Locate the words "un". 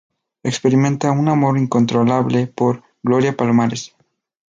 1.11-1.27